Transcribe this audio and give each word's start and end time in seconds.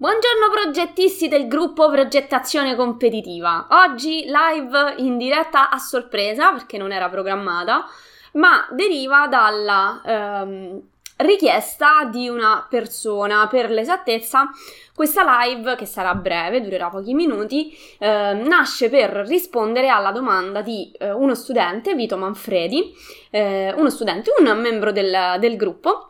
Buongiorno 0.00 0.48
progettisti 0.50 1.28
del 1.28 1.46
gruppo 1.46 1.90
Progettazione 1.90 2.74
Competitiva. 2.74 3.66
Oggi 3.84 4.24
live 4.24 4.94
in 4.96 5.18
diretta 5.18 5.68
a 5.68 5.76
sorpresa 5.76 6.52
perché 6.52 6.78
non 6.78 6.90
era 6.90 7.10
programmata, 7.10 7.84
ma 8.32 8.66
deriva 8.70 9.26
dalla 9.26 10.00
ehm, 10.02 10.80
richiesta 11.16 12.04
di 12.10 12.30
una 12.30 12.66
persona. 12.66 13.46
Per 13.46 13.70
l'esattezza, 13.70 14.48
questa 14.94 15.42
live, 15.42 15.76
che 15.76 15.84
sarà 15.84 16.14
breve, 16.14 16.62
durerà 16.62 16.88
pochi 16.88 17.12
minuti, 17.12 17.70
eh, 17.98 18.32
nasce 18.32 18.88
per 18.88 19.10
rispondere 19.26 19.88
alla 19.88 20.12
domanda 20.12 20.62
di 20.62 20.90
eh, 20.98 21.12
uno 21.12 21.34
studente, 21.34 21.94
Vito 21.94 22.16
Manfredi, 22.16 22.90
eh, 23.30 23.74
uno 23.76 23.90
studente, 23.90 24.32
un 24.38 24.58
membro 24.58 24.92
del, 24.92 25.36
del 25.38 25.56
gruppo 25.58 26.09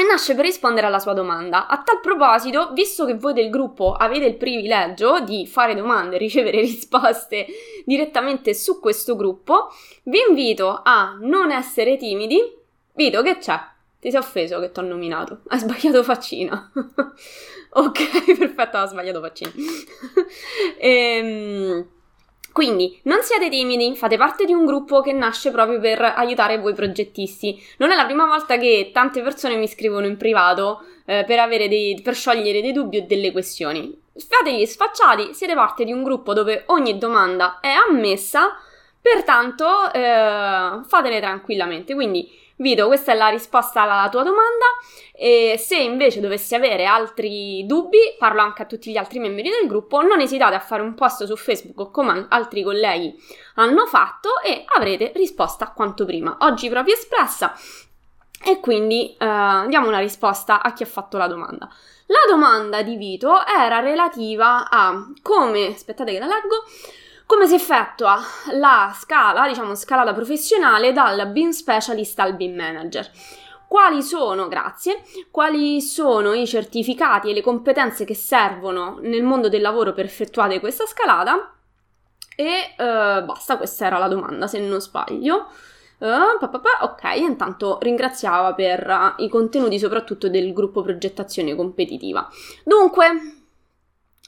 e 0.00 0.04
nasce 0.04 0.34
per 0.34 0.46
rispondere 0.46 0.86
alla 0.86 0.98
sua 0.98 1.12
domanda. 1.12 1.66
A 1.66 1.82
tal 1.82 2.00
proposito, 2.00 2.72
visto 2.72 3.04
che 3.04 3.14
voi 3.14 3.34
del 3.34 3.50
gruppo 3.50 3.92
avete 3.92 4.24
il 4.24 4.36
privilegio 4.36 5.20
di 5.20 5.46
fare 5.46 5.74
domande 5.74 6.16
e 6.16 6.18
ricevere 6.18 6.60
risposte 6.60 7.46
direttamente 7.84 8.54
su 8.54 8.80
questo 8.80 9.14
gruppo, 9.14 9.68
vi 10.04 10.20
invito 10.26 10.80
a 10.82 11.18
non 11.20 11.50
essere 11.50 11.98
timidi. 11.98 12.40
Vito, 12.94 13.20
che 13.22 13.36
c'è? 13.36 13.60
Ti 14.00 14.10
sei 14.10 14.20
offeso 14.20 14.58
che 14.58 14.72
ti 14.72 14.78
ho 14.78 14.82
nominato? 14.82 15.42
Hai 15.48 15.58
sbagliato 15.58 16.02
faccina. 16.02 16.72
ok, 17.72 18.34
perfetto, 18.38 18.78
ho 18.78 18.86
sbagliato 18.86 19.20
faccina. 19.20 19.52
ehm 20.78 21.98
quindi 22.52 22.98
non 23.04 23.22
siate 23.22 23.48
timidi, 23.48 23.94
fate 23.96 24.16
parte 24.16 24.44
di 24.44 24.52
un 24.52 24.64
gruppo 24.64 25.00
che 25.00 25.12
nasce 25.12 25.50
proprio 25.50 25.78
per 25.78 26.00
aiutare 26.02 26.58
voi 26.58 26.74
progettisti. 26.74 27.62
Non 27.78 27.90
è 27.90 27.94
la 27.94 28.04
prima 28.04 28.26
volta 28.26 28.56
che 28.56 28.90
tante 28.92 29.22
persone 29.22 29.56
mi 29.56 29.68
scrivono 29.68 30.06
in 30.06 30.16
privato 30.16 30.82
eh, 31.06 31.24
per, 31.26 31.48
dei, 31.48 32.00
per 32.02 32.14
sciogliere 32.14 32.60
dei 32.60 32.72
dubbi 32.72 32.98
o 32.98 33.04
delle 33.06 33.32
questioni. 33.32 33.98
Fategli 34.14 34.66
sfacciati, 34.66 35.32
siete 35.32 35.54
parte 35.54 35.84
di 35.84 35.92
un 35.92 36.02
gruppo 36.02 36.34
dove 36.34 36.64
ogni 36.66 36.98
domanda 36.98 37.60
è 37.60 37.70
ammessa, 37.70 38.58
pertanto 39.00 39.92
eh, 39.92 40.80
fatele 40.86 41.20
tranquillamente. 41.20 41.94
Quindi 41.94 42.28
Vito, 42.60 42.88
questa 42.88 43.12
è 43.12 43.14
la 43.14 43.28
risposta 43.28 43.80
alla 43.80 44.10
tua 44.10 44.22
domanda 44.22 44.66
e 45.14 45.56
se 45.58 45.76
invece 45.76 46.20
dovessi 46.20 46.54
avere 46.54 46.84
altri 46.84 47.64
dubbi, 47.64 47.96
parlo 48.18 48.42
anche 48.42 48.60
a 48.60 48.66
tutti 48.66 48.90
gli 48.90 48.98
altri 48.98 49.18
membri 49.18 49.48
del 49.48 49.66
gruppo, 49.66 50.02
non 50.02 50.20
esitate 50.20 50.56
a 50.56 50.60
fare 50.60 50.82
un 50.82 50.92
post 50.92 51.24
su 51.24 51.36
Facebook 51.36 51.90
come 51.90 52.26
altri 52.28 52.62
colleghi 52.62 53.18
hanno 53.54 53.86
fatto 53.86 54.42
e 54.44 54.64
avrete 54.76 55.10
risposta 55.14 55.72
quanto 55.74 56.04
prima. 56.04 56.36
Oggi 56.40 56.68
proprio 56.68 56.92
espressa 56.92 57.54
e 58.44 58.60
quindi 58.60 59.16
eh, 59.16 59.16
diamo 59.16 59.88
una 59.88 59.98
risposta 59.98 60.60
a 60.60 60.74
chi 60.74 60.82
ha 60.82 60.86
fatto 60.86 61.16
la 61.16 61.28
domanda. 61.28 61.66
La 62.08 62.30
domanda 62.30 62.82
di 62.82 62.96
Vito 62.96 63.42
era 63.46 63.80
relativa 63.80 64.68
a 64.68 65.10
come, 65.22 65.68
aspettate 65.68 66.12
che 66.12 66.18
la 66.18 66.26
leggo, 66.26 66.64
come 67.30 67.46
si 67.46 67.54
effettua 67.54 68.18
la 68.54 68.92
scala, 68.92 69.46
diciamo 69.46 69.76
scalata 69.76 70.12
professionale 70.12 70.92
dal 70.92 71.28
BIM 71.28 71.50
specialist 71.50 72.18
al 72.18 72.34
BIM 72.34 72.56
manager? 72.56 73.08
Quali 73.68 74.02
sono, 74.02 74.48
grazie, 74.48 75.04
quali 75.30 75.80
sono 75.80 76.32
i 76.32 76.44
certificati 76.44 77.30
e 77.30 77.32
le 77.32 77.40
competenze 77.40 78.04
che 78.04 78.16
servono 78.16 78.98
nel 79.02 79.22
mondo 79.22 79.48
del 79.48 79.60
lavoro 79.60 79.92
per 79.92 80.06
effettuare 80.06 80.58
questa 80.58 80.86
scalata? 80.86 81.54
E 82.34 82.74
eh, 82.76 83.22
basta, 83.22 83.56
questa 83.56 83.86
era 83.86 83.98
la 83.98 84.08
domanda, 84.08 84.48
se 84.48 84.58
non 84.58 84.80
sbaglio. 84.80 85.46
Uh, 85.98 86.36
pa, 86.40 86.48
pa, 86.48 86.58
pa, 86.58 86.78
ok, 86.82 87.16
intanto 87.16 87.78
ringraziava 87.80 88.54
per 88.54 88.88
uh, 88.88 89.22
i 89.22 89.28
contenuti 89.28 89.78
soprattutto 89.78 90.28
del 90.28 90.52
gruppo 90.52 90.82
progettazione 90.82 91.54
competitiva. 91.54 92.28
Dunque, 92.64 93.06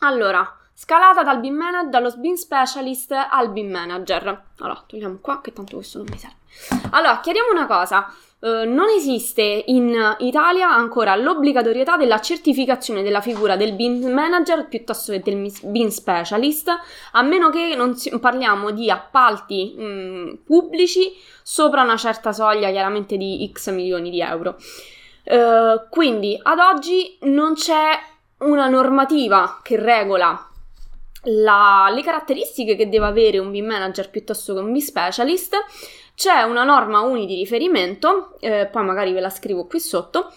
allora, 0.00 0.56
Scalata 0.85 1.23
dal 1.23 1.39
BIM 1.39 1.55
manager, 1.55 1.91
dallo 1.91 2.13
BIM 2.17 2.35
specialist 2.35 3.13
al 3.13 3.53
BIM 3.53 3.71
manager. 3.71 4.43
Allora, 4.59 4.83
togliamo 4.85 5.19
qua 5.21 5.41
che 5.41 5.53
tanto 5.53 5.77
questo 5.77 5.99
non 5.99 6.09
mi 6.11 6.19
serve. 6.19 6.89
Allora, 6.91 7.20
chiariamo 7.20 7.53
una 7.53 7.67
cosa. 7.67 8.13
Uh, 8.41 8.69
non 8.69 8.89
esiste 8.89 9.63
in 9.67 10.17
Italia 10.19 10.69
ancora 10.75 11.15
l'obbligatorietà 11.15 11.97
della 11.97 12.21
certificazione 12.21 13.05
della 13.05 13.21
figura 13.21 13.55
del 13.55 13.75
BIM 13.75 14.13
manager 14.13 14.67
piuttosto 14.67 15.13
che 15.13 15.21
del 15.21 15.53
BIM 15.63 15.87
specialist, 15.87 16.69
a 17.13 17.23
meno 17.23 17.48
che 17.51 17.75
non 17.77 17.95
si, 17.95 18.19
parliamo 18.19 18.73
di 18.73 18.91
appalti 18.91 19.77
mh, 19.77 19.85
mm, 19.85 20.35
pubblici 20.45 21.13
sopra 21.45 21.83
una 21.83 21.97
certa 21.97 22.33
soglia, 22.33 22.73
chiaramente 22.73 23.17
di 23.17 23.48
X 23.53 23.71
milioni 23.71 24.11
di 24.11 24.21
euro. 24.21 24.57
Uh, 25.27 25.89
quindi 25.91 26.37
ad 26.42 26.59
oggi 26.59 27.19
non 27.21 27.55
c'è 27.55 27.97
una 28.39 28.67
normativa 28.67 29.61
che 29.63 29.77
regola 29.77 30.48
la, 31.25 31.91
le 31.95 32.03
caratteristiche 32.03 32.77
che 32.77 32.89
deve 32.89 33.07
avere 33.07 33.39
un 33.39 33.51
BIM 33.51 33.67
manager 33.67 34.11
piuttosto 34.11 34.55
che 34.55 34.61
un 34.61 34.73
BIM 34.73 34.81
specialist. 34.81 35.57
C'è 36.15 36.43
una 36.43 36.65
norma 36.65 37.01
uni 37.01 37.27
di 37.27 37.37
riferimento, 37.37 38.37
eh, 38.41 38.69
poi 38.71 38.85
magari 38.85 39.13
ve 39.13 39.21
la 39.21 39.31
scrivo 39.31 39.67
qui 39.67 39.81
sotto, 39.81 40.33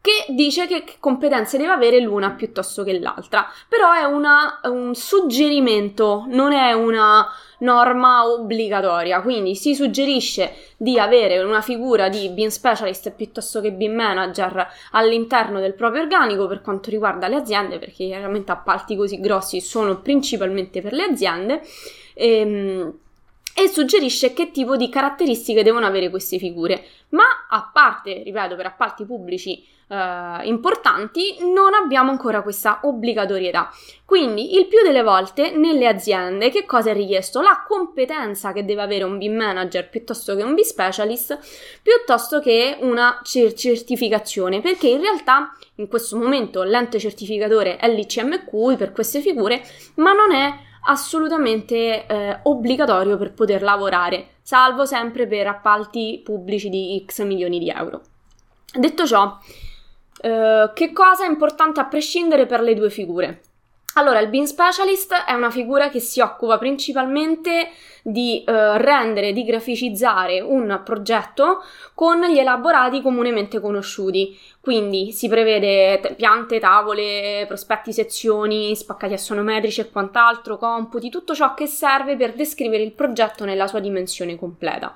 che 0.00 0.32
dice 0.32 0.66
che, 0.66 0.84
competenze 0.98 1.58
deve 1.58 1.72
avere 1.72 2.00
l'una 2.00 2.30
piuttosto 2.30 2.82
che 2.82 2.98
l'altra. 2.98 3.46
Però 3.68 3.92
è 3.92 4.04
una, 4.04 4.60
un 4.64 4.94
suggerimento, 4.94 6.24
non 6.28 6.52
è 6.52 6.72
una 6.72 7.26
norma 7.58 8.26
obbligatoria, 8.26 9.20
quindi 9.20 9.54
si 9.54 9.74
suggerisce 9.74 10.54
di 10.78 10.98
avere 10.98 11.38
una 11.42 11.60
figura 11.60 12.08
di 12.08 12.30
BIM 12.30 12.48
specialist 12.48 13.10
piuttosto 13.12 13.60
che 13.60 13.72
BIM 13.72 13.92
manager 13.92 14.66
all'interno 14.92 15.60
del 15.60 15.74
proprio 15.74 16.00
organico 16.02 16.46
per 16.46 16.62
quanto 16.62 16.88
riguarda 16.88 17.28
le 17.28 17.36
aziende, 17.36 17.78
perché 17.78 18.06
chiaramente 18.06 18.52
appalti 18.52 18.96
così 18.96 19.20
grossi 19.20 19.60
sono 19.60 20.00
principalmente 20.00 20.80
per 20.80 20.94
le 20.94 21.02
aziende. 21.02 21.62
Ehm, 22.14 22.98
e 23.62 23.68
suggerisce 23.68 24.32
che 24.32 24.50
tipo 24.50 24.76
di 24.76 24.88
caratteristiche 24.88 25.62
devono 25.62 25.86
avere 25.86 26.08
queste 26.08 26.38
figure. 26.38 26.82
Ma 27.10 27.24
a 27.48 27.70
parte, 27.72 28.22
ripeto, 28.22 28.56
per 28.56 28.66
appalti 28.66 29.04
pubblici 29.04 29.62
eh, 29.88 30.40
importanti, 30.44 31.36
non 31.40 31.74
abbiamo 31.74 32.10
ancora 32.10 32.42
questa 32.42 32.80
obbligatorietà. 32.84 33.70
Quindi, 34.04 34.56
il 34.56 34.66
più 34.66 34.82
delle 34.82 35.02
volte 35.02 35.50
nelle 35.50 35.86
aziende 35.86 36.50
che 36.50 36.64
cosa 36.64 36.90
è 36.90 36.94
richiesto? 36.94 37.40
La 37.40 37.64
competenza 37.66 38.52
che 38.52 38.64
deve 38.64 38.82
avere 38.82 39.04
un 39.04 39.18
BIM 39.18 39.34
manager 39.34 39.88
piuttosto 39.90 40.34
che 40.34 40.42
un 40.42 40.54
BIM 40.54 40.64
specialist, 40.64 41.38
piuttosto 41.82 42.40
che 42.40 42.78
una 42.80 43.20
certificazione, 43.22 44.60
perché 44.60 44.88
in 44.88 45.00
realtà 45.00 45.54
in 45.76 45.88
questo 45.88 46.16
momento 46.16 46.62
l'ente 46.62 46.98
certificatore 46.98 47.76
è 47.76 47.92
l'ICMQ 47.92 48.76
per 48.76 48.92
queste 48.92 49.20
figure, 49.20 49.62
ma 49.96 50.12
non 50.12 50.32
è 50.32 50.68
assolutamente 50.84 52.06
eh, 52.06 52.40
obbligatorio 52.42 53.16
per 53.16 53.32
poter 53.32 53.62
lavorare, 53.62 54.34
salvo 54.42 54.84
sempre 54.84 55.26
per 55.26 55.46
appalti 55.46 56.20
pubblici 56.24 56.68
di 56.68 57.02
X 57.06 57.22
milioni 57.22 57.58
di 57.58 57.68
euro. 57.68 58.02
Detto 58.72 59.06
ciò, 59.06 59.38
eh, 60.22 60.70
che 60.74 60.92
cosa 60.92 61.24
è 61.24 61.28
importante 61.28 61.80
a 61.80 61.86
prescindere 61.86 62.46
per 62.46 62.60
le 62.60 62.74
due 62.74 62.90
figure? 62.90 63.42
Allora, 63.94 64.20
il 64.20 64.28
Bean 64.28 64.46
Specialist 64.46 65.12
è 65.26 65.32
una 65.32 65.50
figura 65.50 65.88
che 65.88 65.98
si 65.98 66.20
occupa 66.20 66.58
principalmente 66.58 67.70
di 68.02 68.44
eh, 68.44 68.78
rendere, 68.78 69.32
di 69.32 69.44
graficizzare 69.44 70.40
un 70.40 70.80
progetto 70.84 71.64
con 71.94 72.20
gli 72.22 72.38
elaborati 72.38 73.02
comunemente 73.02 73.60
conosciuti. 73.60 74.38
Quindi 74.60 75.10
si 75.10 75.28
prevede 75.28 75.98
t- 76.00 76.14
piante, 76.14 76.60
tavole, 76.60 77.44
prospetti, 77.48 77.92
sezioni, 77.92 78.76
spaccati 78.76 79.14
assonometrici 79.14 79.80
e 79.80 79.90
quant'altro, 79.90 80.56
computi, 80.56 81.10
tutto 81.10 81.34
ciò 81.34 81.54
che 81.54 81.66
serve 81.66 82.16
per 82.16 82.34
descrivere 82.34 82.84
il 82.84 82.92
progetto 82.92 83.44
nella 83.44 83.66
sua 83.66 83.80
dimensione 83.80 84.36
completa. 84.36 84.94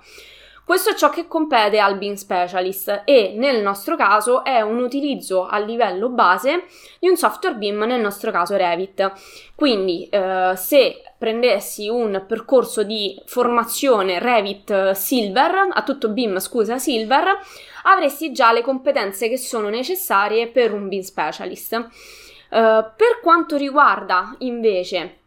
Questo 0.65 0.91
è 0.91 0.95
ciò 0.95 1.11
che 1.11 1.29
compete 1.29 1.79
al 1.79 1.99
BIM 1.99 2.15
Specialist 2.15 3.03
e 3.05 3.35
nel 3.37 3.61
nostro 3.61 3.97
caso 3.97 4.43
è 4.43 4.63
un 4.63 4.79
utilizzo 4.79 5.47
a 5.47 5.59
livello 5.59 6.09
base 6.09 6.65
di 6.99 7.07
un 7.07 7.17
software 7.17 7.57
BIM, 7.57 7.83
nel 7.83 8.01
nostro 8.01 8.31
caso 8.31 8.57
Revit. 8.57 9.13
Quindi 9.55 10.09
eh, 10.09 10.55
se 10.57 11.03
prendessi 11.19 11.91
un 11.91 12.25
percorso 12.27 12.83
di 12.83 13.21
formazione 13.27 14.19
Revit 14.19 14.93
Silver, 14.93 15.69
a 15.71 15.83
tutto 15.83 16.09
BIM 16.09 16.39
scusa 16.39 16.79
Silver, 16.79 17.39
avresti 17.83 18.33
già 18.33 18.51
le 18.51 18.63
competenze 18.63 19.29
che 19.29 19.37
sono 19.37 19.69
necessarie 19.69 20.49
per 20.49 20.73
un 20.73 20.89
BIM 20.89 21.03
Specialist. 21.03 21.75
Uh, 21.75 22.85
per 22.97 23.19
quanto 23.21 23.57
riguarda 23.57 24.35
invece 24.39 25.19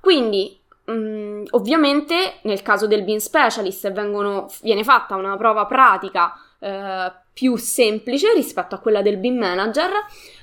Quindi 0.00 0.58
Mm, 0.90 1.44
ovviamente 1.50 2.40
nel 2.42 2.60
caso 2.62 2.88
del 2.88 3.04
Bean 3.04 3.20
Specialist 3.20 3.92
vengono, 3.92 4.48
viene 4.62 4.82
fatta 4.82 5.14
una 5.14 5.36
prova 5.36 5.64
pratica 5.64 6.34
eh, 6.58 7.12
più 7.32 7.56
semplice 7.56 8.32
rispetto 8.34 8.74
a 8.74 8.78
quella 8.78 9.02
del 9.02 9.16
Bean 9.16 9.36
Manager. 9.36 9.90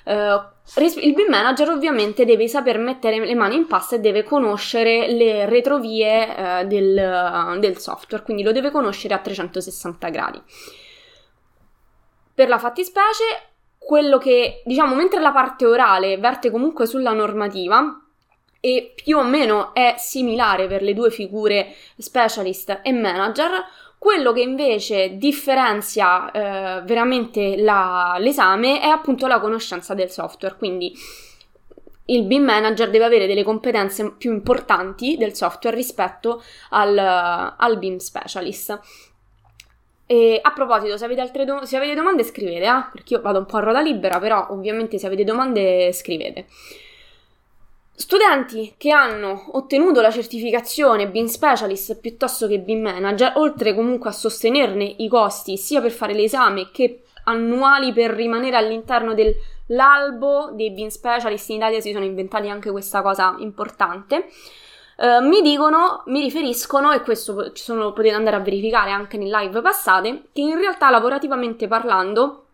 Eh, 0.04 0.58
il 0.76 1.14
BIM 1.14 1.30
manager 1.30 1.70
ovviamente 1.70 2.26
deve 2.26 2.48
saper 2.48 2.78
mettere 2.78 3.26
le 3.26 3.34
mani 3.34 3.56
in 3.56 3.66
pasta 3.66 3.96
e 3.96 4.00
deve 4.00 4.24
conoscere 4.24 5.12
le 5.12 5.48
retrovie 5.48 6.36
eh, 6.62 6.66
del, 6.68 7.58
del, 7.60 7.78
software, 7.80 8.24
quindi 8.24 8.44
lo 8.44 8.52
deve 8.52 8.70
conoscere 8.70 9.16
a 9.16 9.18
360 9.18 10.10
gradi. 10.10 10.42
Per 12.36 12.48
la 12.48 12.60
fattispecie, 12.60 13.24
quello 13.78 14.20
che 14.20 14.62
diciamo, 14.64 14.94
mentre 14.94 15.20
la 15.20 15.32
parte 15.32 15.66
orale 15.66 16.18
verte 16.18 16.52
comunque 16.52 16.86
sulla 16.86 17.14
normativa, 17.14 18.04
e 18.62 18.94
più 18.94 19.18
o 19.18 19.24
meno 19.24 19.74
è 19.74 19.96
similare 19.98 20.68
per 20.68 20.82
le 20.82 20.94
due 20.94 21.10
figure 21.10 21.74
specialist 21.98 22.82
e 22.84 22.92
manager, 22.92 23.52
quello 24.00 24.32
che 24.32 24.42
invece 24.42 25.18
differenzia 25.18 26.32
eh, 26.32 26.82
veramente 26.84 27.58
la, 27.58 28.16
l'esame 28.18 28.80
è 28.80 28.88
appunto 28.88 29.28
la 29.28 29.40
conoscenza 29.40 29.94
del 29.94 30.10
software, 30.10 30.56
quindi 30.58 30.92
il 32.06 32.24
BIM 32.24 32.44
manager 32.44 32.90
deve 32.90 33.04
avere 33.06 33.28
delle 33.28 33.44
competenze 33.44 34.14
più 34.18 34.32
importanti 34.32 35.18
del 35.18 35.36
software 35.36 35.76
rispetto 35.76 36.42
al, 36.70 36.98
al 36.98 37.78
BIM 37.78 37.98
specialist. 37.98 38.80
E 40.08 40.40
a 40.42 40.52
proposito, 40.54 40.98
se 40.98 41.06
avete, 41.06 41.46
do- 41.46 41.66
se 41.66 41.78
avete 41.78 41.94
domande 41.94 42.24
scrivete, 42.24 42.66
eh? 42.66 42.86
perché 42.92 43.14
io 43.14 43.22
vado 43.22 43.40
un 43.40 43.46
po' 43.46 43.58
a 43.58 43.60
ruota 43.60 43.82
libera, 43.82 44.18
però 44.18 44.48
ovviamente 44.50 44.98
se 44.98 45.06
avete 45.06 45.24
domande 45.24 45.94
scrivete. 45.94 46.48
Studenti 48.02 48.76
che 48.78 48.92
hanno 48.92 49.50
ottenuto 49.52 50.00
la 50.00 50.10
certificazione 50.10 51.10
BIM 51.10 51.26
Specialist 51.26 52.00
piuttosto 52.00 52.48
che 52.48 52.60
BIM 52.60 52.80
Manager, 52.80 53.34
oltre 53.36 53.76
comunque 53.76 54.10
a 54.10 54.14
sostenerne 54.14 54.86
i 55.00 55.10
costi 55.10 55.58
sia 55.58 55.82
per 55.82 55.92
fare 55.92 56.14
l'esame 56.14 56.70
che 56.72 57.02
annuali 57.26 57.92
per 57.92 58.12
rimanere 58.12 58.56
all'interno 58.56 59.14
dell'albo 59.14 60.52
dei 60.54 60.72
BIM 60.72 60.88
Specialist, 60.88 61.50
in 61.50 61.58
Italia 61.58 61.82
si 61.82 61.92
sono 61.92 62.06
inventati 62.06 62.48
anche 62.48 62.72
questa 62.72 63.02
cosa 63.02 63.36
importante. 63.40 64.30
Uh, 64.96 65.28
mi 65.28 65.42
dicono, 65.42 66.04
mi 66.06 66.22
riferiscono, 66.22 66.94
e 66.94 67.02
questo 67.02 67.52
sono, 67.54 67.92
potete 67.92 68.16
andare 68.16 68.38
a 68.38 68.40
verificare 68.40 68.92
anche 68.92 69.18
nel 69.18 69.30
live 69.30 69.62
passate, 69.62 70.24
che 70.32 70.40
in 70.40 70.58
realtà 70.58 70.90
lavorativamente 70.90 71.68
parlando 71.68 72.46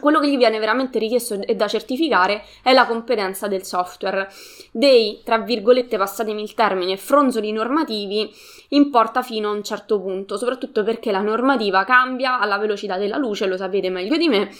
quello 0.00 0.20
che 0.20 0.28
gli 0.28 0.36
viene 0.36 0.58
veramente 0.58 0.98
richiesto 0.98 1.40
e 1.40 1.54
da 1.54 1.68
certificare 1.68 2.44
è 2.62 2.72
la 2.72 2.86
competenza 2.86 3.46
del 3.46 3.64
software. 3.64 4.28
Dei, 4.70 5.20
tra 5.24 5.38
virgolette, 5.38 5.96
passatemi 5.96 6.42
il 6.42 6.54
termine, 6.54 6.96
fronzoli 6.96 7.52
normativi 7.52 8.32
importa 8.70 9.22
fino 9.22 9.50
a 9.50 9.52
un 9.52 9.62
certo 9.62 10.00
punto, 10.00 10.36
soprattutto 10.36 10.82
perché 10.82 11.12
la 11.12 11.20
normativa 11.20 11.84
cambia 11.84 12.40
alla 12.40 12.58
velocità 12.58 12.96
della 12.96 13.16
luce, 13.16 13.46
lo 13.46 13.56
sapete 13.56 13.88
meglio 13.88 14.16
di 14.16 14.28
me, 14.28 14.50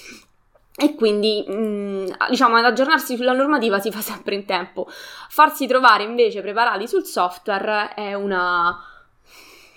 e 0.77 0.95
quindi, 0.95 1.45
mm, 1.49 2.07
diciamo, 2.31 2.57
ad 2.57 2.65
aggiornarsi 2.65 3.17
sulla 3.17 3.33
normativa 3.33 3.79
si 3.79 3.91
fa 3.91 4.01
sempre 4.01 4.35
in 4.35 4.45
tempo. 4.45 4.87
Farsi 5.29 5.67
trovare 5.67 6.03
invece 6.03 6.41
preparati 6.41 6.89
sul 6.89 7.05
software 7.05 7.95
è 7.95 8.15
una 8.15 8.77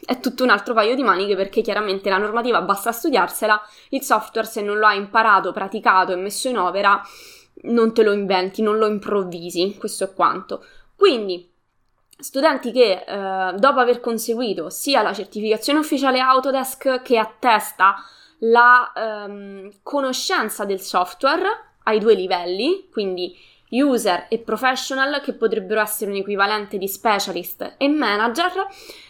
è 0.07 0.21
tutto 0.21 0.45
un 0.45 0.49
altro 0.49 0.73
paio 0.73 0.95
di 0.95 1.03
maniche 1.03 1.35
perché 1.35 1.59
chiaramente 1.59 2.09
la 2.09 2.17
normativa 2.17 2.61
basta 2.61 2.93
studiarsela, 2.93 3.61
il 3.89 4.01
software 4.01 4.47
se 4.47 4.61
non 4.61 4.77
lo 4.77 4.87
hai 4.87 4.95
imparato, 4.95 5.51
praticato 5.51 6.13
e 6.13 6.15
messo 6.15 6.47
in 6.47 6.57
opera 6.57 7.03
non 7.63 7.93
te 7.93 8.03
lo 8.03 8.13
inventi, 8.13 8.61
non 8.61 8.77
lo 8.77 8.87
improvvisi, 8.87 9.75
questo 9.77 10.05
è 10.05 10.13
quanto. 10.13 10.63
Quindi 10.95 11.51
studenti 12.17 12.71
che 12.71 13.03
eh, 13.05 13.53
dopo 13.57 13.79
aver 13.81 13.99
conseguito 13.99 14.69
sia 14.69 15.01
la 15.01 15.11
certificazione 15.11 15.79
ufficiale 15.79 16.21
Autodesk 16.21 17.01
che 17.01 17.17
attesta 17.17 17.95
la 18.39 18.93
ehm, 18.95 19.71
conoscenza 19.83 20.63
del 20.63 20.79
software 20.79 21.75
ai 21.83 21.99
due 21.99 22.13
livelli, 22.13 22.87
quindi 22.89 23.35
user 23.71 24.27
e 24.29 24.39
professional 24.39 25.19
che 25.19 25.33
potrebbero 25.33 25.81
essere 25.81 26.11
un 26.11 26.17
equivalente 26.17 26.77
di 26.77 26.87
specialist 26.87 27.75
e 27.77 27.89
manager, 27.89 28.65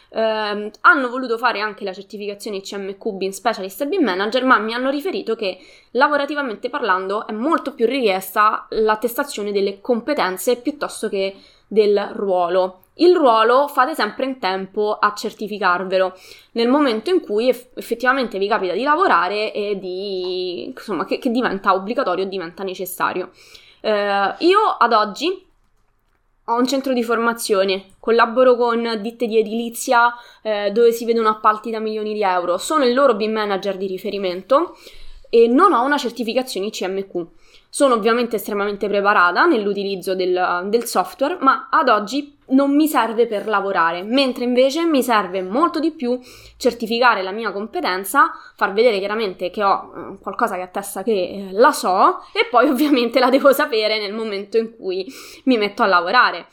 ehm, 0.10 0.72
hanno 0.82 1.10
voluto 1.10 1.38
fare 1.38 1.60
anche 1.60 1.84
la 1.84 1.94
certificazione 1.94 2.58
ICMQ 2.58 3.12
BIM 3.12 3.32
Specialist 3.32 3.82
e 3.82 3.88
BIM 3.88 4.04
Manager, 4.04 4.44
ma 4.46 4.60
mi 4.60 4.74
hanno 4.74 4.90
riferito 4.90 5.36
che 5.36 5.58
lavorativamente 5.92 6.70
parlando 6.70 7.28
è 7.28 7.32
molto 7.32 7.74
più 7.74 7.86
richiesta 7.86 8.66
l'attestazione 8.70 9.52
delle 9.52 9.82
competenze 9.82 10.58
piuttosto 10.58 11.10
che 11.10 11.36
del 11.68 12.10
ruolo. 12.14 12.82
Il 13.00 13.16
ruolo 13.16 13.68
fate 13.68 13.94
sempre 13.94 14.26
in 14.26 14.40
tempo 14.40 14.98
a 15.00 15.14
certificarvelo 15.14 16.18
nel 16.54 16.68
momento 16.68 17.12
in 17.12 17.22
cui 17.22 17.50
eff- 17.50 17.78
effettivamente 17.78 18.40
vi 18.40 18.48
capita 18.48 18.74
di 18.74 18.82
lavorare 18.82 19.54
e 19.54 19.78
di, 19.78 20.66
insomma, 20.66 21.06
che, 21.06 21.20
che 21.20 21.30
diventa 21.30 21.74
obbligatorio 21.74 22.26
diventa 22.26 22.64
necessario. 22.64 23.30
Eh, 23.82 24.36
io 24.40 24.60
ad 24.80 24.94
oggi 24.94 25.47
ho 26.50 26.56
un 26.56 26.68
centro 26.68 26.94
di 26.94 27.04
formazione, 27.04 27.96
collaboro 28.00 28.56
con 28.56 29.00
ditte 29.02 29.28
di 29.28 29.38
edilizia 29.38 30.14
eh, 30.42 30.72
dove 30.72 30.92
si 30.92 31.04
vedono 31.04 31.28
appalti 31.28 31.72
da 31.72 31.80
milioni 31.80 32.14
di 32.14 32.24
euro, 32.24 32.58
sono 32.58 32.86
il 32.86 32.94
loro 32.94 33.16
BIM 33.16 33.34
manager 33.34 33.76
di 33.76 33.88
riferimento 33.88 34.78
e 35.30 35.48
non 35.48 35.74
ho 35.74 35.84
una 35.84 35.98
certificazione 35.98 36.68
ICMQ. 36.68 37.26
Sono 37.70 37.96
ovviamente 37.96 38.38
estremamente 38.38 38.88
preparata 38.88 39.46
nell'utilizzo 39.46 40.16
del, 40.16 40.68
del, 40.70 40.86
software, 40.86 41.38
ma 41.42 41.68
ad 41.70 41.90
oggi 41.90 42.36
non 42.50 42.74
mi 42.74 42.88
serve 42.88 43.28
per 43.28 43.48
lavorare, 43.48 44.04
mentre 44.04 44.46
invece 44.46 44.86
mi 44.86 45.04
serve 45.04 45.42
molto 45.42 45.80
di 45.80 45.92
più 45.92 46.18
certificare 46.56 47.22
la 47.22 47.32
mia 47.32 47.52
competenza, 47.52 48.32
far 48.56 48.72
vedere 48.72 49.00
chiaramente 49.00 49.50
che 49.50 49.64
ho 49.64 49.94
eh, 49.96 50.18
qualcosa 50.22 50.56
che 50.56 50.62
attesta 50.62 51.04
che 51.04 51.12
eh, 51.12 51.50
la 51.52 51.74
so 51.74 52.20
e 52.34 52.48
poi 52.50 52.70
ovviamente 52.70 53.20
la 53.20 53.30
devo 53.30 53.52
sapere 53.54 54.00
nel 54.00 54.14
momento 54.14 54.58
in 54.58 54.76
cui 54.76 55.06
mi 55.44 55.58
metto 55.58 55.84
a 55.84 55.88
lavorare. 55.88 56.48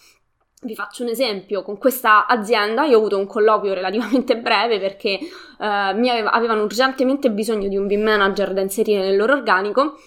Vi 0.65 0.75
faccio 0.75 1.03
un 1.03 1.11
esempio, 1.11 1.63
con 1.63 1.77
questa 1.77 2.27
azienda 2.27 2.85
io 2.85 2.97
ho 2.97 3.01
avuto 3.01 3.19
un 3.19 3.27
colloquio 3.27 3.75
relativamente 3.75 4.39
breve 4.39 4.81
perché 4.81 5.19
eh, 5.19 5.93
mi 5.95 6.09
aveva, 6.09 6.31
avevano 6.31 6.63
urgentemente 6.63 7.31
bisogno 7.31 7.69
di 7.69 7.77
un 7.77 7.87
BIM 7.87 8.03
manager 8.03 8.55
da 8.55 8.63
inserire 8.63 9.03
nel 9.03 9.15
loro 9.15 9.35
organico 9.35 9.99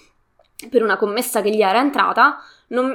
per 0.72 0.82
una 0.82 0.98
commessa 0.98 1.44
che 1.44 1.52
gli 1.52 1.62
era 1.62 1.80
entrata, 1.80 2.38
non, 2.70 2.92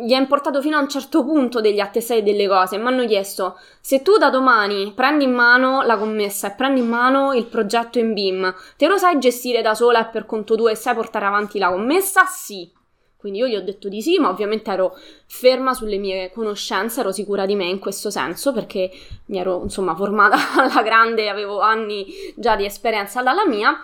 gli 0.00 0.12
è 0.12 0.16
importato 0.16 0.62
fino 0.62 0.76
a 0.76 0.80
un 0.80 0.88
certo 0.88 1.24
punto 1.24 1.60
degli 1.60 1.80
attestati 1.80 2.22
delle 2.22 2.46
cose. 2.46 2.78
Mi 2.78 2.86
hanno 2.86 3.04
chiesto: 3.06 3.58
se 3.80 4.02
tu 4.02 4.16
da 4.16 4.30
domani 4.30 4.92
prendi 4.94 5.24
in 5.24 5.32
mano 5.32 5.82
la 5.82 5.98
commessa 5.98 6.52
e 6.52 6.54
prendi 6.54 6.78
in 6.78 6.88
mano 6.88 7.32
il 7.32 7.46
progetto 7.46 7.98
in 7.98 8.12
BIM, 8.12 8.54
te 8.76 8.86
lo 8.86 8.96
sai 8.96 9.18
gestire 9.18 9.62
da 9.62 9.74
sola 9.74 10.06
e 10.06 10.10
per 10.12 10.26
conto 10.26 10.54
tuo 10.54 10.68
e 10.68 10.76
sai 10.76 10.94
portare 10.94 11.24
avanti 11.24 11.58
la 11.58 11.70
commessa? 11.70 12.24
Sì. 12.26 12.78
Quindi 13.20 13.40
io 13.40 13.48
gli 13.48 13.54
ho 13.54 13.62
detto 13.62 13.90
di 13.90 14.00
sì, 14.00 14.18
ma 14.18 14.30
ovviamente 14.30 14.70
ero 14.70 14.96
ferma 15.26 15.74
sulle 15.74 15.98
mie 15.98 16.32
conoscenze, 16.32 17.00
ero 17.00 17.12
sicura 17.12 17.44
di 17.44 17.54
me 17.54 17.66
in 17.66 17.78
questo 17.78 18.08
senso 18.08 18.54
perché 18.54 18.90
mi 19.26 19.38
ero 19.38 19.60
insomma 19.62 19.94
formata 19.94 20.38
alla 20.56 20.82
grande, 20.82 21.28
avevo 21.28 21.60
anni 21.60 22.06
già 22.34 22.56
di 22.56 22.64
esperienza 22.64 23.22
dalla 23.22 23.46
mia 23.46 23.78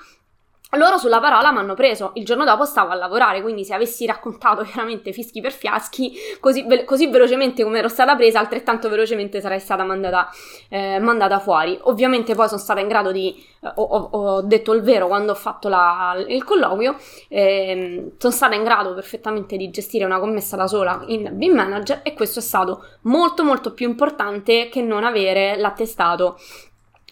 loro 0.76 0.99
sulla 0.99 1.20
parola 1.20 1.52
mi 1.52 1.58
hanno 1.58 1.75
preso. 1.75 2.11
Il 2.14 2.25
giorno 2.25 2.44
dopo 2.44 2.64
stavo 2.64 2.90
a 2.90 2.96
lavorare, 2.96 3.40
quindi 3.40 3.64
se 3.64 3.73
avessi 3.73 4.04
raccontato 4.04 4.62
chiaramente 4.64 5.12
fischi 5.12 5.40
per 5.40 5.52
fiaschi, 5.52 6.12
così, 6.40 6.64
ve- 6.64 6.85
così 6.85 7.06
velocemente 7.06 7.62
come 7.62 7.78
ero 7.78 7.88
stata 7.88 8.16
presa, 8.16 8.40
altrettanto 8.40 8.88
velocemente 8.88 9.40
sarei 9.40 9.61
stata 9.61 9.85
mandata, 9.85 10.28
eh, 10.68 10.99
mandata 10.99 11.38
fuori. 11.38 11.78
Ovviamente 11.82 12.35
poi 12.35 12.49
sono 12.49 12.61
stata 12.61 12.80
in 12.80 12.88
grado 12.88 13.12
di, 13.12 13.35
eh, 13.61 13.73
ho, 13.76 13.82
ho, 13.82 14.08
ho, 14.11 14.42
detto 14.42 14.73
il 14.73 14.82
vero 14.82 15.06
quando 15.06 15.32
ho 15.32 15.37
fatto 15.37 15.68
la, 15.68 16.16
il 16.26 16.42
colloquio, 16.42 16.96
eh, 17.28 18.12
sono 18.18 18.32
stata 18.32 18.54
in 18.56 18.64
grado 18.64 18.92
perfettamente 18.94 19.56
di 19.56 19.70
gestire 19.70 20.04
una 20.04 20.18
commessa 20.18 20.56
da 20.56 20.66
sola 20.66 21.04
in 21.06 21.30
BIM 21.32 21.54
Manager 21.54 22.00
e 22.02 22.12
questo 22.14 22.40
è 22.40 22.42
stato 22.42 22.85
molto 23.02 23.44
molto 23.44 23.73
più 23.73 23.88
importante 23.88 24.68
che 24.68 24.82
non 24.82 25.04
avere 25.04 25.56
l'attestato 25.56 26.38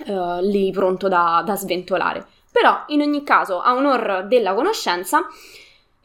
eh, 0.06 0.42
lì 0.42 0.72
pronto 0.72 1.08
da, 1.08 1.42
da 1.46 1.54
sventolare. 1.54 2.26
Però, 2.54 2.84
in 2.86 3.00
ogni 3.00 3.24
caso, 3.24 3.60
a 3.60 3.74
onor 3.74 4.26
della 4.28 4.54
conoscenza, 4.54 5.26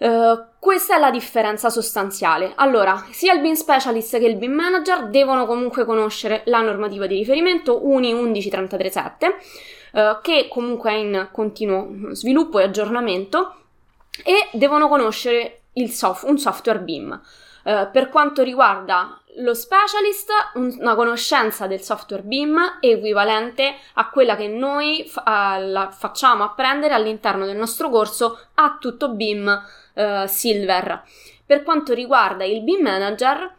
Uh, 0.01 0.46
questa 0.60 0.96
è 0.96 0.98
la 0.98 1.12
differenza 1.12 1.70
sostanziale. 1.70 2.53
Allora, 2.56 3.06
sia 3.10 3.34
il 3.34 3.41
BIM 3.41 3.51
specialist 3.51 4.18
che 4.18 4.27
il 4.27 4.38
BIM 4.38 4.53
manager 4.53 5.10
devono 5.10 5.46
comunque 5.46 5.84
conoscere 5.84 6.44
la 6.46 6.62
normativa 6.62 7.06
di 7.06 7.18
riferimento 7.18 7.86
UNI 7.86 8.13
11337, 8.13 9.27
uh, 9.27 10.22
che 10.22 10.48
comunque 10.50 10.91
è 10.91 10.94
in 10.94 11.27
continuo 11.34 12.13
sviluppo 12.13 12.60
e 12.60 12.63
aggiornamento, 12.63 13.56
e 14.24 14.48
devono 14.53 14.88
conoscere 14.88 15.63
soft- 15.88 16.24
un 16.24 16.38
software 16.38 16.79
BIM. 16.79 17.22
Uh, 17.65 17.91
per 17.91 18.08
quanto 18.08 18.41
riguarda 18.41 19.19
lo 19.36 19.54
specialist, 19.54 20.32
una 20.56 20.96
conoscenza 20.96 21.68
del 21.68 21.82
software 21.82 22.24
BIM 22.24 22.78
equivalente 22.80 23.76
a 23.94 24.10
quella 24.10 24.36
che 24.36 24.48
noi 24.48 25.06
fa- 25.08 25.90
facciamo 25.92 26.44
apprendere 26.44 26.94
all'interno 26.94 27.46
del 27.46 27.56
nostro 27.56 27.90
corso 27.90 28.40
a 28.56 28.78
tutto 28.80 29.10
BIM 29.10 29.64
uh, 29.94 30.26
Silver. 30.26 31.04
Per 31.46 31.64
quanto 31.64 31.94
riguarda 31.94 32.44
il 32.44 32.62
BIM 32.64 32.82
Manager, 32.82 33.54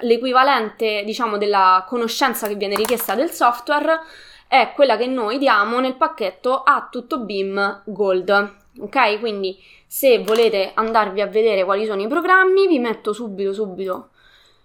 l'equivalente, 0.00 1.02
diciamo, 1.04 1.38
della 1.38 1.84
conoscenza 1.88 2.46
che 2.46 2.54
viene 2.54 2.76
richiesta 2.76 3.14
del 3.14 3.30
software 3.30 4.00
è 4.46 4.72
quella 4.74 4.96
che 4.96 5.06
noi 5.06 5.38
diamo 5.38 5.80
nel 5.80 5.96
pacchetto 5.96 6.62
a 6.62 6.88
tutto 6.90 7.20
BIM 7.20 7.82
Gold. 7.84 8.56
Ok? 8.80 9.18
Quindi 9.18 9.58
se 9.86 10.22
volete 10.22 10.72
andarvi 10.74 11.20
a 11.20 11.26
vedere 11.26 11.64
quali 11.64 11.86
sono 11.86 12.02
i 12.02 12.06
programmi, 12.06 12.68
vi 12.68 12.78
metto 12.78 13.12
subito 13.12 13.52
subito 13.52 14.10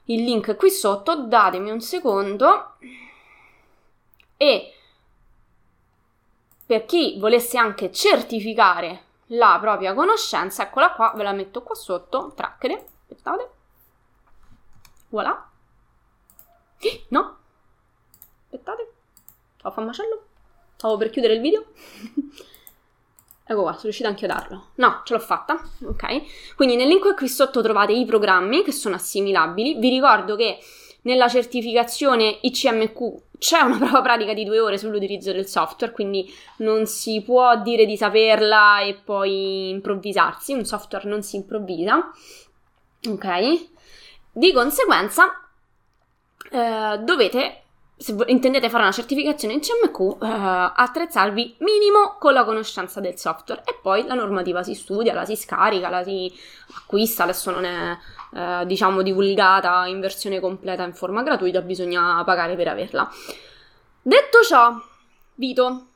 il 0.05 0.23
link 0.23 0.55
qui 0.55 0.69
sotto, 0.69 1.25
datemi 1.25 1.71
un 1.71 1.81
secondo. 1.81 2.75
E 4.37 4.73
per 6.65 6.85
chi 6.85 7.19
volesse 7.19 7.57
anche 7.57 7.91
certificare 7.91 9.03
la 9.27 9.57
propria 9.61 9.93
conoscenza, 9.93 10.63
eccola 10.63 10.93
qua, 10.93 11.13
ve 11.15 11.23
la 11.23 11.31
metto 11.31 11.61
qua 11.61 11.75
sotto, 11.75 12.33
tracchere, 12.35 12.85
aspettate, 13.01 13.49
voilà, 15.09 15.49
no, 17.09 17.37
aspettate, 18.43 18.93
ho 19.63 19.71
fa 19.71 19.79
un 19.79 19.85
macello, 19.85 20.25
stavo 20.75 20.97
per 20.97 21.09
chiudere 21.09 21.35
il 21.35 21.41
video, 21.41 21.65
Ecco 23.47 23.61
qua, 23.61 23.71
sono 23.71 23.83
riuscita 23.83 24.07
anche 24.07 24.25
a 24.25 24.29
darlo. 24.29 24.69
No, 24.75 25.01
ce 25.03 25.13
l'ho 25.13 25.19
fatta, 25.19 25.61
ok? 25.85 26.55
Quindi 26.55 26.75
nel 26.75 26.87
link 26.87 27.13
qui 27.13 27.27
sotto 27.27 27.61
trovate 27.61 27.93
i 27.93 28.03
programmi 28.05 28.63
che 28.63 28.71
sono 28.71 28.95
assimilabili. 28.95 29.75
Vi 29.77 29.89
ricordo 29.89 30.35
che 30.35 30.57
nella 31.03 31.27
certificazione 31.27 32.39
ICMQ 32.41 33.21
c'è 33.37 33.59
una 33.59 33.77
prova 33.77 34.01
pratica 34.01 34.33
di 34.33 34.43
due 34.45 34.59
ore 34.59 34.79
sull'utilizzo 34.79 35.31
del 35.31 35.45
software, 35.45 35.93
quindi 35.93 36.33
non 36.57 36.87
si 36.87 37.21
può 37.21 37.61
dire 37.61 37.85
di 37.85 37.95
saperla 37.95 38.81
e 38.81 38.95
poi 38.95 39.69
improvvisarsi, 39.69 40.53
un 40.53 40.65
software 40.65 41.07
non 41.07 41.21
si 41.21 41.35
improvvisa, 41.35 42.11
ok? 43.07 43.67
Di 44.31 44.51
conseguenza 44.51 45.47
eh, 46.49 46.99
dovete 47.03 47.64
se 47.97 48.13
intendete 48.27 48.69
fare 48.69 48.83
una 48.83 48.91
certificazione 48.91 49.53
in 49.53 49.61
CMQ, 49.61 50.21
eh, 50.21 50.27
attrezzarvi 50.75 51.55
minimo 51.59 52.17
con 52.19 52.33
la 52.33 52.43
conoscenza 52.43 52.99
del 52.99 53.17
software 53.17 53.61
e 53.65 53.77
poi 53.81 54.05
la 54.05 54.15
normativa 54.15 54.63
si 54.63 54.73
studia, 54.73 55.13
la 55.13 55.23
si 55.23 55.37
scarica, 55.37 55.89
la 55.89 56.03
si 56.03 56.31
acquista, 56.75 57.23
adesso 57.23 57.51
non 57.51 57.63
è 57.63 57.97
eh, 58.33 58.65
diciamo 58.65 59.01
divulgata 59.01 59.85
in 59.85 60.01
versione 60.01 60.41
completa 60.41 60.83
in 60.83 60.93
forma 60.93 61.23
gratuita, 61.23 61.61
bisogna 61.61 62.21
pagare 62.25 62.57
per 62.57 62.67
averla. 62.67 63.09
Detto 64.01 64.41
ciò, 64.41 64.73
Vito, 65.35 65.87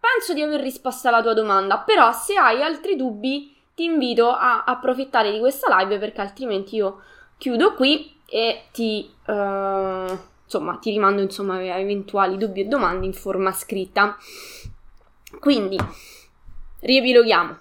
penso 0.00 0.32
di 0.32 0.40
aver 0.40 0.60
risposto 0.60 1.08
alla 1.08 1.20
tua 1.20 1.34
domanda, 1.34 1.78
però 1.78 2.10
se 2.12 2.36
hai 2.36 2.62
altri 2.62 2.96
dubbi 2.96 3.54
ti 3.74 3.84
invito 3.84 4.30
a 4.30 4.64
approfittare 4.64 5.30
di 5.30 5.38
questa 5.38 5.76
live 5.78 5.98
perché 5.98 6.22
altrimenti 6.22 6.76
io 6.76 7.02
chiudo 7.36 7.74
qui 7.74 8.18
e 8.24 8.64
ti... 8.72 9.12
Uh 9.26 10.36
insomma 10.48 10.78
ti 10.78 10.90
rimando 10.90 11.20
insomma 11.20 11.56
a 11.56 11.78
eventuali 11.78 12.38
dubbi 12.38 12.62
e 12.62 12.64
domande 12.64 13.04
in 13.04 13.12
forma 13.12 13.52
scritta. 13.52 14.16
Quindi, 15.38 15.76
riepiloghiamo. 16.80 17.58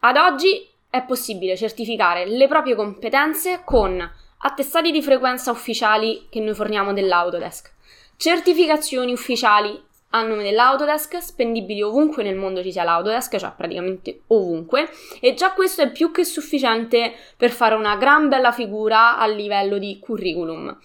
Ad 0.00 0.16
oggi 0.16 0.68
è 0.90 1.02
possibile 1.04 1.56
certificare 1.56 2.26
le 2.26 2.46
proprie 2.46 2.74
competenze 2.74 3.62
con 3.64 3.98
attestati 4.40 4.92
di 4.92 5.02
frequenza 5.02 5.50
ufficiali 5.50 6.26
che 6.28 6.40
noi 6.40 6.54
forniamo 6.54 6.92
dell'Autodesk, 6.92 7.72
certificazioni 8.16 9.12
ufficiali 9.12 9.86
a 10.10 10.22
nome 10.22 10.42
dell'Autodesk, 10.42 11.20
spendibili 11.20 11.82
ovunque 11.82 12.22
nel 12.22 12.36
mondo 12.36 12.62
ci 12.62 12.72
sia 12.72 12.84
l'Autodesk, 12.84 13.36
cioè 13.36 13.52
praticamente 13.56 14.22
ovunque, 14.28 14.88
e 15.20 15.34
già 15.34 15.52
questo 15.52 15.82
è 15.82 15.90
più 15.90 16.10
che 16.10 16.24
sufficiente 16.24 17.12
per 17.36 17.50
fare 17.50 17.74
una 17.74 17.96
gran 17.96 18.28
bella 18.28 18.52
figura 18.52 19.18
a 19.18 19.26
livello 19.26 19.78
di 19.78 19.98
curriculum. 19.98 20.78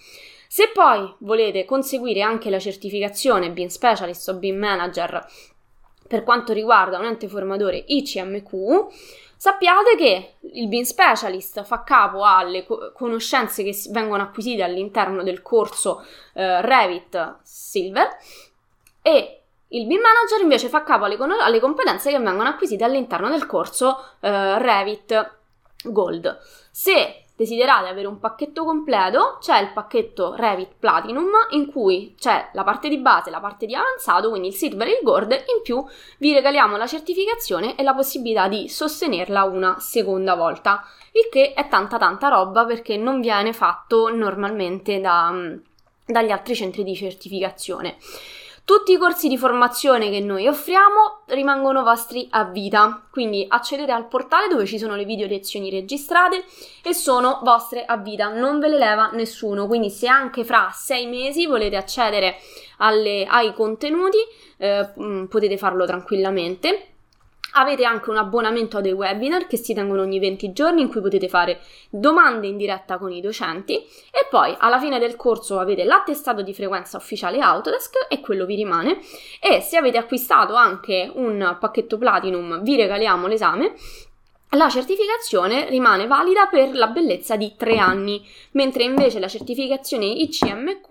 Se 0.54 0.70
poi 0.72 1.12
volete 1.18 1.64
conseguire 1.64 2.22
anche 2.22 2.48
la 2.48 2.60
certificazione 2.60 3.50
BIM 3.50 3.66
Specialist 3.66 4.28
o 4.28 4.34
BIM 4.34 4.56
Manager 4.56 5.26
per 6.06 6.22
quanto 6.22 6.52
riguarda 6.52 6.96
un 6.96 7.06
ente 7.06 7.26
formatore 7.26 7.82
ICMQ, 7.84 8.86
sappiate 9.36 9.96
che 9.96 10.34
il 10.52 10.68
BIM 10.68 10.84
Specialist 10.84 11.64
fa 11.64 11.82
capo 11.82 12.24
alle 12.24 12.64
co- 12.64 12.92
conoscenze 12.94 13.64
che 13.64 13.76
vengono 13.90 14.22
acquisite 14.22 14.62
all'interno 14.62 15.24
del 15.24 15.42
corso 15.42 16.06
eh, 16.34 16.62
Revit 16.62 17.38
Silver 17.42 18.16
e 19.02 19.42
il 19.66 19.86
BIM 19.88 20.00
Manager 20.00 20.40
invece 20.40 20.68
fa 20.68 20.84
capo 20.84 21.04
alle, 21.04 21.16
alle 21.40 21.58
competenze 21.58 22.12
che 22.12 22.20
vengono 22.20 22.48
acquisite 22.48 22.84
all'interno 22.84 23.28
del 23.28 23.44
corso 23.46 23.98
eh, 24.20 24.58
Revit 24.60 25.32
Gold. 25.82 26.38
Se 26.70 27.23
desiderate 27.36 27.88
avere 27.88 28.06
un 28.06 28.18
pacchetto 28.18 28.64
completo, 28.64 29.38
c'è 29.40 29.60
il 29.60 29.72
pacchetto 29.72 30.34
Revit 30.34 30.74
Platinum 30.78 31.30
in 31.50 31.70
cui 31.70 32.14
c'è 32.18 32.50
la 32.52 32.62
parte 32.62 32.88
di 32.88 32.98
base, 32.98 33.30
la 33.30 33.40
parte 33.40 33.66
di 33.66 33.74
avanzato, 33.74 34.30
quindi 34.30 34.48
il 34.48 34.54
Silver 34.54 34.86
e 34.86 34.98
il 34.98 35.02
Gold, 35.02 35.32
in 35.32 35.62
più 35.62 35.84
vi 36.18 36.32
regaliamo 36.32 36.76
la 36.76 36.86
certificazione 36.86 37.76
e 37.76 37.82
la 37.82 37.94
possibilità 37.94 38.46
di 38.46 38.68
sostenerla 38.68 39.42
una 39.44 39.78
seconda 39.80 40.34
volta, 40.34 40.84
il 41.12 41.28
che 41.30 41.54
è 41.54 41.68
tanta 41.68 41.98
tanta 41.98 42.28
roba 42.28 42.64
perché 42.64 42.96
non 42.96 43.20
viene 43.20 43.52
fatto 43.52 44.14
normalmente 44.14 45.00
da, 45.00 45.32
dagli 46.06 46.30
altri 46.30 46.54
centri 46.54 46.84
di 46.84 46.94
certificazione. 46.94 47.96
Tutti 48.64 48.92
i 48.92 48.96
corsi 48.96 49.28
di 49.28 49.36
formazione 49.36 50.08
che 50.08 50.20
noi 50.20 50.48
offriamo 50.48 51.24
rimangono 51.26 51.82
vostri 51.82 52.26
a 52.30 52.44
vita, 52.44 53.06
quindi 53.10 53.44
accedete 53.46 53.92
al 53.92 54.08
portale 54.08 54.48
dove 54.48 54.64
ci 54.64 54.78
sono 54.78 54.96
le 54.96 55.04
video 55.04 55.26
lezioni 55.26 55.68
registrate 55.68 56.44
e 56.82 56.94
sono 56.94 57.40
vostre 57.42 57.84
a 57.84 57.98
vita, 57.98 58.32
non 58.32 58.60
ve 58.60 58.68
le 58.68 58.78
leva 58.78 59.10
nessuno, 59.12 59.66
quindi 59.66 59.90
se 59.90 60.08
anche 60.08 60.44
fra 60.44 60.70
sei 60.72 61.06
mesi 61.06 61.44
volete 61.44 61.76
accedere 61.76 62.36
alle, 62.78 63.26
ai 63.26 63.52
contenuti 63.52 64.16
eh, 64.56 64.88
mm, 64.98 65.26
potete 65.26 65.58
farlo 65.58 65.84
tranquillamente. 65.84 66.93
Avete 67.52 67.84
anche 67.84 68.10
un 68.10 68.16
abbonamento 68.16 68.78
a 68.78 68.80
dei 68.80 68.92
webinar 68.92 69.46
che 69.46 69.56
si 69.56 69.74
tengono 69.74 70.02
ogni 70.02 70.18
20 70.18 70.52
giorni 70.52 70.82
in 70.82 70.88
cui 70.88 71.00
potete 71.00 71.28
fare 71.28 71.60
domande 71.88 72.48
in 72.48 72.56
diretta 72.56 72.98
con 72.98 73.12
i 73.12 73.20
docenti 73.20 73.76
e 73.76 74.26
poi 74.28 74.54
alla 74.58 74.80
fine 74.80 74.98
del 74.98 75.14
corso 75.14 75.60
avete 75.60 75.84
l'attestato 75.84 76.42
di 76.42 76.52
frequenza 76.52 76.96
ufficiale 76.96 77.38
Autodesk 77.38 78.06
e 78.08 78.20
quello 78.20 78.44
vi 78.44 78.56
rimane. 78.56 78.98
E 79.40 79.60
se 79.60 79.76
avete 79.76 79.98
acquistato 79.98 80.54
anche 80.54 81.10
un 81.14 81.56
pacchetto 81.60 81.96
Platinum 81.96 82.62
vi 82.62 82.74
regaliamo 82.74 83.28
l'esame 83.28 83.74
la 84.54 84.68
certificazione 84.68 85.68
rimane 85.68 86.06
valida 86.06 86.46
per 86.46 86.74
la 86.74 86.88
bellezza 86.88 87.36
di 87.36 87.54
tre 87.56 87.78
anni, 87.78 88.24
mentre 88.52 88.84
invece 88.84 89.18
la 89.18 89.28
certificazione 89.28 90.06
ICMQ 90.06 90.88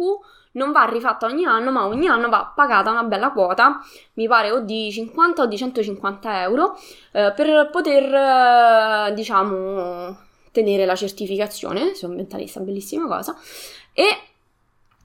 non 0.54 0.72
va 0.72 0.86
rifatta 0.86 1.26
ogni 1.26 1.46
anno, 1.46 1.72
ma 1.72 1.86
ogni 1.86 2.08
anno 2.08 2.30
va 2.30 2.52
pagata 2.56 2.92
una 2.92 3.04
bella 3.04 3.32
quota, 3.32 3.82
mi 4.14 4.28
pare 4.28 4.52
o 4.52 4.60
di 4.60 4.92
50 4.92 5.44
o 5.44 5.46
di 5.46 5.58
150 5.58 6.42
euro, 6.42 6.78
eh, 7.12 7.34
per 7.36 7.70
poter, 7.72 8.14
eh, 9.10 9.14
diciamo, 9.14 10.18
tenere 10.52 10.86
la 10.86 10.96
certificazione, 10.96 11.96
sono 11.96 12.12
ambientalista, 12.12 12.60
bellissima 12.60 13.08
cosa, 13.08 13.36
e 13.94 14.06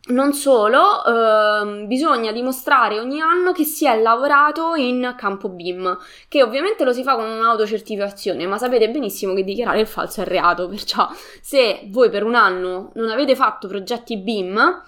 non 0.08 0.32
solo, 0.32 1.04
eh, 1.04 1.84
bisogna 1.86 2.32
dimostrare 2.32 2.98
ogni 2.98 3.20
anno 3.20 3.52
che 3.52 3.64
si 3.64 3.86
è 3.86 4.00
lavorato 4.00 4.74
in 4.74 5.14
campo 5.16 5.48
BIM, 5.48 5.98
che 6.28 6.42
ovviamente 6.42 6.84
lo 6.84 6.92
si 6.92 7.02
fa 7.02 7.14
con 7.14 7.24
un'autocertificazione, 7.24 8.46
ma 8.46 8.58
sapete 8.58 8.90
benissimo 8.90 9.34
che 9.34 9.44
dichiarare 9.44 9.80
il 9.80 9.86
falso 9.86 10.22
è 10.22 10.24
reato, 10.24 10.68
perciò 10.70 11.08
se 11.40 11.88
voi 11.90 12.10
per 12.10 12.24
un 12.24 12.34
anno 12.34 12.90
non 12.94 13.10
avete 13.10 13.34
fatto 13.34 13.68
progetti 13.68 14.16
BIM, 14.16 14.82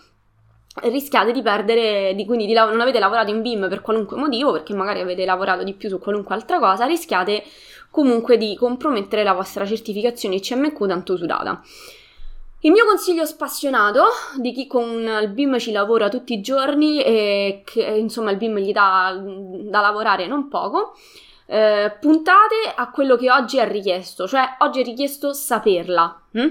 rischiate 0.82 1.32
di 1.32 1.42
perdere, 1.42 2.14
di, 2.14 2.24
quindi 2.24 2.46
di, 2.46 2.54
non 2.54 2.80
avete 2.80 2.98
lavorato 2.98 3.30
in 3.30 3.42
BIM 3.42 3.68
per 3.68 3.80
qualunque 3.80 4.16
motivo, 4.16 4.52
perché 4.52 4.74
magari 4.74 5.00
avete 5.00 5.24
lavorato 5.24 5.64
di 5.64 5.74
più 5.74 5.88
su 5.88 5.98
qualunque 5.98 6.34
altra 6.34 6.58
cosa, 6.58 6.86
rischiate 6.86 7.42
comunque 7.90 8.36
di 8.36 8.54
compromettere 8.56 9.24
la 9.24 9.32
vostra 9.32 9.66
certificazione 9.66 10.40
CMQ 10.40 10.86
tanto 10.86 11.16
sudata. 11.16 11.60
Il 12.62 12.72
mio 12.72 12.84
consiglio 12.84 13.24
spassionato 13.24 14.04
di 14.36 14.52
chi 14.52 14.66
con 14.66 14.86
il 15.22 15.28
BIM 15.28 15.58
ci 15.58 15.72
lavora 15.72 16.10
tutti 16.10 16.34
i 16.34 16.42
giorni 16.42 17.02
e 17.02 17.62
che 17.64 17.82
insomma 17.82 18.32
il 18.32 18.36
BIM 18.36 18.58
gli 18.58 18.72
dà 18.72 19.18
da 19.18 19.80
lavorare 19.80 20.26
non 20.26 20.48
poco, 20.48 20.94
eh, 21.46 21.96
puntate 21.98 22.56
a 22.74 22.90
quello 22.90 23.16
che 23.16 23.30
oggi 23.30 23.56
è 23.56 23.66
richiesto, 23.66 24.28
cioè 24.28 24.56
oggi 24.58 24.80
è 24.80 24.84
richiesto 24.84 25.32
saperla. 25.32 26.20
Hm? 26.32 26.48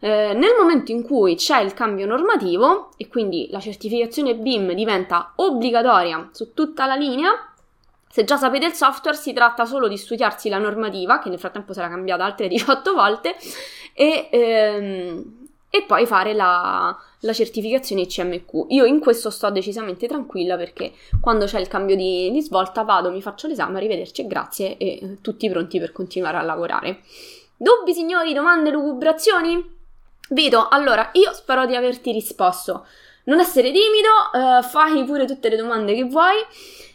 Eh, 0.00 0.34
nel 0.34 0.54
momento 0.58 0.92
in 0.92 1.02
cui 1.02 1.36
c'è 1.36 1.60
il 1.60 1.72
cambio 1.72 2.04
normativo 2.04 2.90
e 2.98 3.08
quindi 3.08 3.48
la 3.50 3.60
certificazione 3.60 4.34
BIM 4.34 4.72
diventa 4.72 5.32
obbligatoria 5.36 6.28
su 6.32 6.52
tutta 6.52 6.84
la 6.84 6.94
linea, 6.94 7.51
se 8.12 8.24
già 8.24 8.36
sapete 8.36 8.66
il 8.66 8.74
software 8.74 9.16
si 9.16 9.32
tratta 9.32 9.64
solo 9.64 9.88
di 9.88 9.96
studiarsi 9.96 10.50
la 10.50 10.58
normativa, 10.58 11.18
che 11.18 11.30
nel 11.30 11.38
frattempo 11.38 11.72
sarà 11.72 11.88
cambiata 11.88 12.26
altre 12.26 12.46
18 12.48 12.92
volte, 12.92 13.34
e, 13.94 14.28
ehm, 14.30 15.48
e 15.70 15.82
poi 15.84 16.04
fare 16.04 16.34
la, 16.34 16.94
la, 17.20 17.32
certificazione 17.32 18.04
CMQ. 18.04 18.66
Io 18.68 18.84
in 18.84 19.00
questo 19.00 19.30
sto 19.30 19.48
decisamente 19.50 20.06
tranquilla 20.06 20.58
perché 20.58 20.92
quando 21.22 21.46
c'è 21.46 21.58
il 21.58 21.68
cambio 21.68 21.96
di, 21.96 22.30
di 22.30 22.42
svolta 22.42 22.82
vado, 22.82 23.10
mi 23.10 23.22
faccio 23.22 23.46
l'esame, 23.46 23.78
arrivederci 23.78 24.26
grazie 24.26 24.76
e 24.76 24.86
eh, 25.00 25.18
tutti 25.22 25.48
pronti 25.48 25.78
per 25.78 25.92
continuare 25.92 26.36
a 26.36 26.42
lavorare. 26.42 27.00
Dubbi 27.56 27.94
signori, 27.94 28.34
domande, 28.34 28.68
lucubrazioni? 28.68 29.80
Vito, 30.28 30.68
allora 30.68 31.08
io 31.14 31.32
spero 31.32 31.64
di 31.64 31.76
averti 31.76 32.12
risposto. 32.12 32.84
Non 33.24 33.40
essere 33.40 33.72
timido, 33.72 34.58
eh, 34.58 34.62
fai 34.64 35.02
pure 35.04 35.24
tutte 35.24 35.48
le 35.48 35.56
domande 35.56 35.94
che 35.94 36.04
vuoi. 36.04 36.36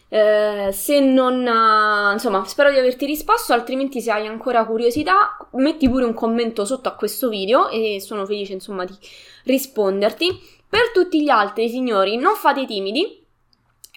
Eh, 0.10 0.70
se 0.72 1.00
non, 1.02 1.46
uh, 1.46 2.14
insomma, 2.14 2.46
spero 2.46 2.72
di 2.72 2.78
averti 2.78 3.06
risposto, 3.06 3.54
altrimenti 3.54 4.02
se 4.02 4.12
hai 4.12 4.26
ancora 4.26 4.66
curiosità, 4.66 5.38
metti 5.54 5.90
pure 5.90 6.06
un 6.06 6.14
commento 6.14 6.64
sotto 6.64 6.88
a 6.88 6.96
questo 6.96 7.28
video 7.28 7.68
e 7.70 8.00
sono 8.00 8.26
felice, 8.26 8.54
insomma, 8.54 8.86
di 8.86 8.96
risponderti. 9.44 10.56
Per 10.70 10.92
tutti 10.94 11.22
gli 11.22 11.30
altri, 11.30 11.70
signori, 11.70 12.18
non 12.18 12.36
fate 12.36 12.66
timidi 12.66 13.26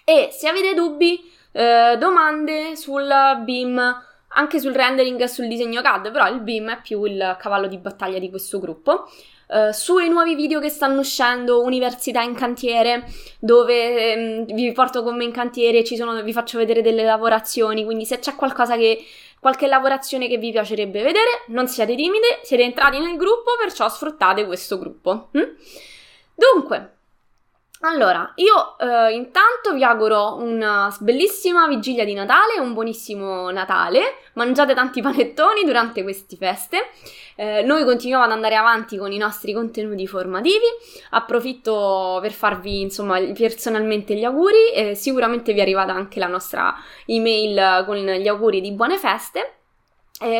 e 0.03 0.29
se 0.31 0.47
avete 0.47 0.73
dubbi, 0.73 1.19
eh, 1.51 1.95
domande 1.97 2.75
sul 2.75 3.09
BIM, 3.43 4.03
anche 4.33 4.59
sul 4.59 4.73
rendering 4.73 5.19
e 5.19 5.27
sul 5.27 5.47
disegno 5.47 5.81
CAD, 5.81 6.11
però 6.11 6.29
il 6.29 6.41
BIM 6.41 6.71
è 6.71 6.81
più 6.81 7.03
il 7.03 7.35
cavallo 7.39 7.67
di 7.67 7.77
battaglia 7.77 8.19
di 8.19 8.29
questo 8.29 8.59
gruppo. 8.59 9.09
Uh, 9.51 9.71
sui 9.71 10.07
nuovi 10.07 10.33
video 10.33 10.61
che 10.61 10.69
stanno 10.69 11.01
uscendo, 11.01 11.61
Università 11.61 12.21
in 12.21 12.33
cantiere, 12.33 13.03
dove 13.37 14.45
um, 14.45 14.45
vi 14.45 14.71
porto 14.71 15.03
con 15.03 15.17
me 15.17 15.25
in 15.25 15.31
cantiere, 15.31 15.85
sono, 15.85 16.23
vi 16.23 16.31
faccio 16.31 16.57
vedere 16.57 16.81
delle 16.81 17.03
lavorazioni, 17.03 17.83
quindi 17.83 18.05
se 18.05 18.19
c'è 18.19 18.35
qualcosa 18.35 18.77
che, 18.77 19.03
qualche 19.41 19.67
lavorazione 19.67 20.29
che 20.29 20.37
vi 20.37 20.51
piacerebbe 20.51 21.03
vedere, 21.03 21.43
non 21.47 21.67
siate 21.67 21.95
timidi, 21.95 22.27
siete 22.43 22.63
entrati 22.63 22.97
nel 22.99 23.17
gruppo, 23.17 23.51
perciò 23.59 23.89
sfruttate 23.89 24.45
questo 24.45 24.79
gruppo. 24.79 25.27
Hm? 25.33 25.43
Dunque, 26.33 26.99
allora, 27.81 28.31
io 28.35 28.77
eh, 28.77 29.13
intanto 29.13 29.73
vi 29.73 29.83
auguro 29.83 30.35
una 30.35 30.95
bellissima 30.99 31.67
vigilia 31.67 32.05
di 32.05 32.13
Natale, 32.13 32.59
un 32.59 32.73
buonissimo 32.73 33.49
Natale, 33.49 34.17
mangiate 34.33 34.75
tanti 34.75 35.01
panettoni 35.01 35.63
durante 35.63 36.03
queste 36.03 36.35
feste, 36.35 36.89
eh, 37.35 37.63
noi 37.63 37.83
continuiamo 37.83 38.23
ad 38.23 38.31
andare 38.31 38.55
avanti 38.55 38.97
con 38.97 39.11
i 39.11 39.17
nostri 39.17 39.53
contenuti 39.53 40.05
formativi, 40.05 40.65
approfitto 41.11 42.19
per 42.21 42.31
farvi 42.33 42.81
insomma 42.81 43.19
personalmente 43.19 44.13
gli 44.13 44.25
auguri, 44.25 44.71
eh, 44.73 44.95
sicuramente 44.95 45.51
vi 45.51 45.59
è 45.59 45.63
arrivata 45.63 45.91
anche 45.91 46.19
la 46.19 46.27
nostra 46.27 46.75
email 47.07 47.83
con 47.85 47.97
gli 47.97 48.27
auguri 48.27 48.61
di 48.61 48.71
buone 48.73 48.97
feste, 48.99 49.55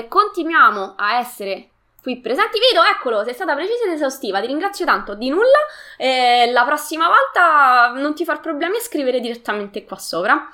continuiamo 0.08 0.94
a 0.96 1.18
essere 1.18 1.70
qui 2.02 2.20
presenti. 2.20 2.60
Vedo, 2.60 2.84
eccolo, 2.84 3.24
sei 3.24 3.34
stata 3.34 3.54
precisa 3.56 3.86
ed 3.86 3.92
esaustiva, 3.94 4.42
ti 4.42 4.48
ringrazio 4.48 4.86
tanto, 4.86 5.16
di 5.16 5.30
nulla. 5.30 5.60
Eh, 5.98 6.52
la 6.52 6.64
prossima 6.66 7.08
volta 7.08 7.94
non 8.00 8.14
ti 8.16 8.26
far 8.26 8.40
problemi 8.40 8.78
a 8.78 8.82
scrivere 8.82 9.20
direttamente 9.20 9.84
qua 9.84 9.98
sopra. 9.98 10.50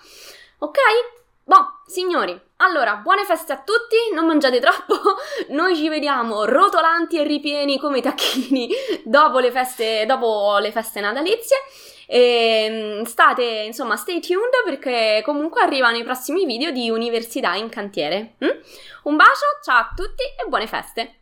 Ok? 0.60 0.78
Boh, 1.44 1.80
signori, 1.86 2.38
allora, 2.58 2.96
buone 2.96 3.24
feste 3.24 3.54
a 3.54 3.58
tutti, 3.58 3.96
non 4.14 4.26
mangiate 4.26 4.60
troppo, 4.60 4.96
noi 5.56 5.78
ci 5.78 5.88
vediamo 5.88 6.44
rotolanti 6.44 7.18
e 7.18 7.24
ripieni 7.24 7.80
come 7.80 8.00
i 8.00 8.02
tacchini 8.02 8.70
dopo 9.06 9.40
le 9.40 9.52
feste, 9.52 10.06
dopo 10.06 10.58
le 10.58 10.72
feste 10.72 11.00
natalizie. 11.00 11.58
E 12.06 13.00
ehm, 13.00 13.04
state, 13.04 13.44
insomma, 13.44 13.96
stay 13.96 14.20
tuned 14.20 14.64
perché 14.66 15.22
comunque 15.24 15.62
arrivano 15.62 15.98
i 15.98 16.04
prossimi 16.04 16.46
video 16.46 16.72
di 16.72 16.90
Università 16.90 17.54
in 17.56 17.70
cantiere. 17.70 18.36
Mm? 18.44 18.50
Un 19.04 19.16
bacio, 19.16 19.46
ciao 19.64 19.78
a 19.78 19.92
tutti 19.96 20.24
e 20.24 20.48
buone 20.50 20.68
feste! 20.68 21.17